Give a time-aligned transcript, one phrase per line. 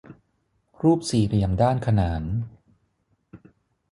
[0.81, 2.23] รูปสี่เหลี่ยมด้านขนาน